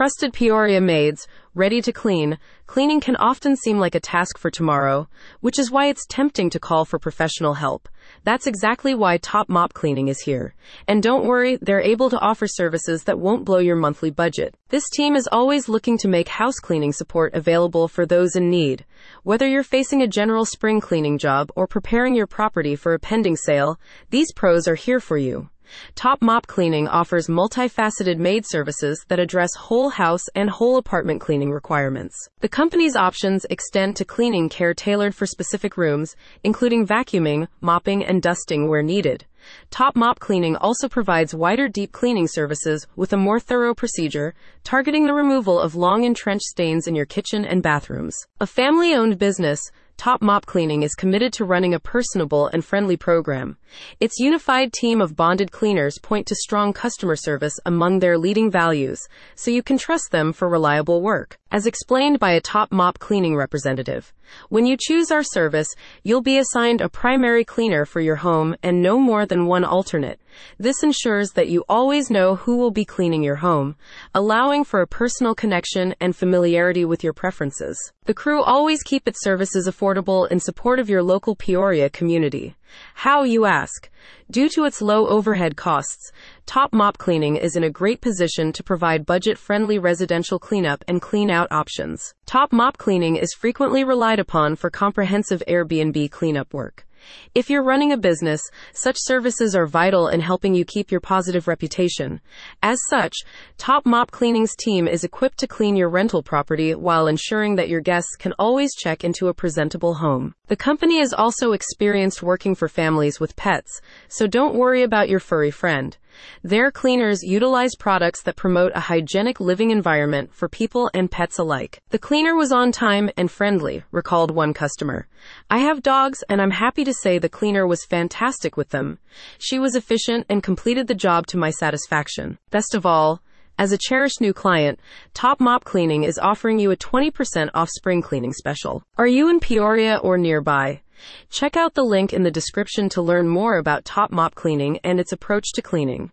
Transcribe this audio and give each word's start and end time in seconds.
trusted 0.00 0.32
Peoria 0.32 0.80
maids, 0.80 1.28
ready 1.54 1.82
to 1.82 1.92
clean, 1.92 2.38
cleaning 2.66 3.00
can 3.00 3.16
often 3.16 3.56
seem 3.56 3.78
like 3.78 3.94
a 3.94 4.00
task 4.00 4.38
for 4.38 4.50
tomorrow, 4.50 5.08
which 5.40 5.58
is 5.58 5.70
why 5.70 5.86
it's 5.86 6.06
tempting 6.08 6.48
to 6.50 6.60
call 6.60 6.84
for 6.84 6.98
professional 6.98 7.54
help. 7.54 7.88
That's 8.22 8.46
exactly 8.46 8.94
why 8.94 9.18
Top 9.18 9.48
Mop 9.48 9.72
Cleaning 9.72 10.08
is 10.08 10.20
here. 10.20 10.54
And 10.86 11.02
don't 11.02 11.26
worry, 11.26 11.56
they're 11.60 11.80
able 11.80 12.10
to 12.10 12.20
offer 12.20 12.46
services 12.46 13.04
that 13.04 13.18
won't 13.18 13.44
blow 13.44 13.58
your 13.58 13.76
monthly 13.76 14.10
budget. 14.10 14.54
This 14.68 14.88
team 14.90 15.16
is 15.16 15.28
always 15.32 15.68
looking 15.68 15.98
to 15.98 16.08
make 16.08 16.28
house 16.28 16.58
cleaning 16.60 16.92
support 16.92 17.34
available 17.34 17.88
for 17.88 18.06
those 18.06 18.36
in 18.36 18.50
need. 18.50 18.84
Whether 19.22 19.48
you're 19.48 19.62
facing 19.62 20.02
a 20.02 20.06
general 20.06 20.44
spring 20.44 20.80
cleaning 20.80 21.18
job 21.18 21.50
or 21.56 21.66
preparing 21.66 22.14
your 22.14 22.26
property 22.26 22.76
for 22.76 22.94
a 22.94 23.00
pending 23.00 23.36
sale, 23.36 23.80
these 24.10 24.32
pros 24.32 24.68
are 24.68 24.76
here 24.76 25.00
for 25.00 25.16
you. 25.16 25.48
Top 25.94 26.20
Mop 26.20 26.48
Cleaning 26.48 26.88
offers 26.88 27.28
multifaceted 27.28 28.18
maid 28.18 28.44
services 28.44 29.04
that 29.06 29.20
address 29.20 29.54
whole 29.54 29.90
house 29.90 30.24
and 30.34 30.50
whole 30.50 30.76
apartment 30.76 31.20
cleaning 31.20 31.39
requirements. 31.48 32.28
The 32.40 32.48
company's 32.50 32.96
options 32.96 33.46
extend 33.48 33.96
to 33.96 34.04
cleaning 34.04 34.50
care 34.50 34.74
tailored 34.74 35.14
for 35.14 35.24
specific 35.24 35.78
rooms, 35.78 36.14
including 36.44 36.86
vacuuming, 36.86 37.48
mopping, 37.62 38.04
and 38.04 38.20
dusting 38.20 38.68
where 38.68 38.82
needed. 38.82 39.24
Top 39.70 39.96
Mop 39.96 40.18
Cleaning 40.18 40.56
also 40.56 40.86
provides 40.86 41.34
wider 41.34 41.66
deep 41.66 41.92
cleaning 41.92 42.28
services 42.28 42.86
with 42.94 43.14
a 43.14 43.16
more 43.16 43.40
thorough 43.40 43.74
procedure, 43.74 44.34
targeting 44.64 45.06
the 45.06 45.14
removal 45.14 45.58
of 45.58 45.74
long 45.74 46.04
entrenched 46.04 46.44
stains 46.44 46.86
in 46.86 46.94
your 46.94 47.06
kitchen 47.06 47.46
and 47.46 47.62
bathrooms. 47.62 48.14
A 48.38 48.46
family 48.46 48.94
owned 48.94 49.18
business, 49.18 49.62
Top 50.00 50.22
Mop 50.22 50.46
Cleaning 50.46 50.82
is 50.82 50.94
committed 50.94 51.30
to 51.34 51.44
running 51.44 51.74
a 51.74 51.78
personable 51.78 52.46
and 52.46 52.64
friendly 52.64 52.96
program. 52.96 53.58
Its 54.00 54.18
unified 54.18 54.72
team 54.72 54.98
of 55.02 55.14
bonded 55.14 55.52
cleaners 55.52 55.98
point 55.98 56.26
to 56.28 56.34
strong 56.34 56.72
customer 56.72 57.16
service 57.16 57.60
among 57.66 57.98
their 57.98 58.16
leading 58.16 58.50
values, 58.50 58.98
so 59.34 59.50
you 59.50 59.62
can 59.62 59.76
trust 59.76 60.10
them 60.10 60.32
for 60.32 60.48
reliable 60.48 61.02
work. 61.02 61.39
As 61.52 61.66
explained 61.66 62.20
by 62.20 62.30
a 62.30 62.40
Top 62.40 62.70
Mop 62.70 63.00
Cleaning 63.00 63.34
representative, 63.34 64.12
when 64.50 64.66
you 64.66 64.76
choose 64.78 65.10
our 65.10 65.24
service, 65.24 65.66
you'll 66.04 66.22
be 66.22 66.38
assigned 66.38 66.80
a 66.80 66.88
primary 66.88 67.44
cleaner 67.44 67.84
for 67.84 68.00
your 68.00 68.14
home 68.14 68.54
and 68.62 68.80
no 68.80 69.00
more 69.00 69.26
than 69.26 69.46
one 69.46 69.64
alternate. 69.64 70.20
This 70.60 70.84
ensures 70.84 71.32
that 71.32 71.48
you 71.48 71.64
always 71.68 72.08
know 72.08 72.36
who 72.36 72.56
will 72.56 72.70
be 72.70 72.84
cleaning 72.84 73.24
your 73.24 73.34
home, 73.34 73.74
allowing 74.14 74.62
for 74.62 74.80
a 74.80 74.86
personal 74.86 75.34
connection 75.34 75.92
and 75.98 76.14
familiarity 76.14 76.84
with 76.84 77.02
your 77.02 77.12
preferences. 77.12 77.92
The 78.04 78.14
crew 78.14 78.40
always 78.40 78.84
keep 78.84 79.08
its 79.08 79.20
services 79.20 79.66
affordable 79.66 80.30
in 80.30 80.38
support 80.38 80.78
of 80.78 80.88
your 80.88 81.02
local 81.02 81.34
Peoria 81.34 81.90
community. 81.90 82.54
How, 82.94 83.22
you 83.22 83.44
ask? 83.44 83.90
Due 84.30 84.48
to 84.50 84.64
its 84.64 84.80
low 84.80 85.08
overhead 85.08 85.56
costs, 85.56 86.12
Top 86.46 86.72
Mop 86.72 86.98
Cleaning 86.98 87.36
is 87.36 87.56
in 87.56 87.64
a 87.64 87.70
great 87.70 88.00
position 88.00 88.52
to 88.52 88.62
provide 88.62 89.06
budget 89.06 89.38
friendly 89.38 89.78
residential 89.78 90.38
cleanup 90.38 90.84
and 90.86 91.02
clean 91.02 91.30
out 91.30 91.50
options. 91.50 92.14
Top 92.26 92.52
Mop 92.52 92.78
Cleaning 92.78 93.16
is 93.16 93.34
frequently 93.34 93.84
relied 93.84 94.18
upon 94.18 94.56
for 94.56 94.70
comprehensive 94.70 95.42
Airbnb 95.48 96.10
cleanup 96.10 96.52
work. 96.54 96.86
If 97.34 97.48
you're 97.48 97.62
running 97.62 97.92
a 97.92 97.96
business, 97.96 98.42
such 98.72 98.96
services 98.98 99.54
are 99.54 99.66
vital 99.66 100.08
in 100.08 100.20
helping 100.20 100.54
you 100.54 100.64
keep 100.64 100.90
your 100.90 101.00
positive 101.00 101.48
reputation. 101.48 102.20
As 102.62 102.78
such, 102.88 103.14
Top 103.58 103.86
Mop 103.86 104.10
Cleaning's 104.10 104.56
team 104.56 104.88
is 104.88 105.04
equipped 105.04 105.38
to 105.38 105.46
clean 105.46 105.76
your 105.76 105.88
rental 105.88 106.22
property 106.22 106.74
while 106.74 107.06
ensuring 107.06 107.56
that 107.56 107.68
your 107.68 107.80
guests 107.80 108.16
can 108.16 108.32
always 108.38 108.74
check 108.74 109.04
into 109.04 109.28
a 109.28 109.34
presentable 109.34 109.94
home. 109.94 110.34
The 110.48 110.56
company 110.56 110.98
is 110.98 111.12
also 111.12 111.52
experienced 111.52 112.22
working 112.22 112.54
for 112.54 112.68
families 112.68 113.20
with 113.20 113.36
pets, 113.36 113.80
so 114.08 114.26
don't 114.26 114.54
worry 114.54 114.82
about 114.82 115.08
your 115.08 115.20
furry 115.20 115.50
friend. 115.50 115.96
Their 116.42 116.70
cleaners 116.70 117.22
utilize 117.22 117.76
products 117.78 118.22
that 118.22 118.36
promote 118.36 118.72
a 118.74 118.80
hygienic 118.80 119.40
living 119.40 119.70
environment 119.70 120.34
for 120.34 120.48
people 120.48 120.90
and 120.92 121.10
pets 121.10 121.38
alike. 121.38 121.80
The 121.90 121.98
cleaner 121.98 122.34
was 122.34 122.52
on 122.52 122.72
time 122.72 123.10
and 123.16 123.30
friendly, 123.30 123.84
recalled 123.90 124.30
one 124.30 124.52
customer. 124.52 125.06
I 125.48 125.58
have 125.58 125.82
dogs 125.82 126.24
and 126.28 126.42
I'm 126.42 126.50
happy 126.50 126.84
to 126.90 126.94
say 126.94 127.18
the 127.18 127.28
cleaner 127.28 127.66
was 127.68 127.84
fantastic 127.84 128.56
with 128.56 128.70
them. 128.70 128.98
She 129.38 129.60
was 129.60 129.76
efficient 129.76 130.26
and 130.28 130.42
completed 130.42 130.88
the 130.88 130.94
job 130.94 131.28
to 131.28 131.38
my 131.38 131.50
satisfaction. 131.50 132.38
Best 132.50 132.74
of 132.74 132.84
all, 132.84 133.22
as 133.58 133.72
a 133.72 133.78
cherished 133.78 134.20
new 134.20 134.32
client, 134.32 134.80
Top 135.12 135.38
Mop 135.38 135.64
Cleaning 135.64 136.02
is 136.02 136.18
offering 136.18 136.58
you 136.58 136.70
a 136.70 136.76
20% 136.76 137.50
off 137.54 137.68
spring 137.68 138.00
cleaning 138.00 138.32
special. 138.32 138.82
Are 138.96 139.06
you 139.06 139.28
in 139.28 139.38
Peoria 139.38 139.98
or 139.98 140.16
nearby? 140.16 140.80
Check 141.28 141.56
out 141.56 141.74
the 141.74 141.84
link 141.84 142.12
in 142.12 142.22
the 142.22 142.30
description 142.30 142.88
to 142.88 143.02
learn 143.02 143.28
more 143.28 143.58
about 143.58 143.84
Top 143.84 144.10
Mop 144.10 144.34
Cleaning 144.34 144.80
and 144.82 144.98
its 144.98 145.12
approach 145.12 145.52
to 145.52 145.62
cleaning. 145.62 146.08